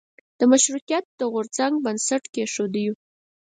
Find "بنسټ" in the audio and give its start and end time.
1.85-2.23